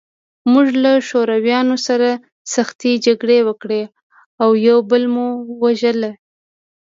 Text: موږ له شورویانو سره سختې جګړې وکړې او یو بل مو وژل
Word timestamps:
موږ 0.51 0.67
له 0.83 0.91
شورویانو 1.07 1.75
سره 1.87 2.09
سختې 2.53 2.91
جګړې 3.05 3.39
وکړې 3.47 3.83
او 4.41 4.49
یو 4.67 4.77
بل 4.89 5.03
مو 5.13 5.27
وژل 5.63 6.01